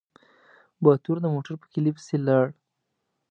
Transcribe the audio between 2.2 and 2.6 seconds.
لاړ.